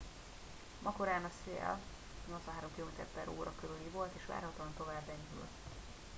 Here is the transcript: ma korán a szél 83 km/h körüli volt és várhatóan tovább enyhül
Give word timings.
ma 0.83 0.91
korán 0.91 1.23
a 1.23 1.29
szél 1.43 1.77
83 2.27 2.69
km/h 2.75 3.47
körüli 3.59 3.89
volt 3.91 4.11
és 4.15 4.25
várhatóan 4.25 4.73
tovább 4.77 5.07
enyhül 5.09 5.47